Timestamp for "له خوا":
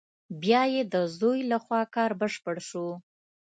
1.51-1.81